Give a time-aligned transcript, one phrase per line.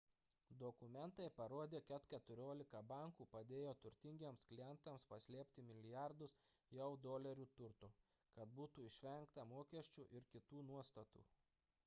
[0.61, 6.35] dokumentai parodė kad keturiolika bankų padėjo turtingiems klientams paslėpti milijardus
[6.77, 7.89] jav dolerių turto
[8.39, 11.23] kad būtų išvengta mokesčių ir kitų nuostatų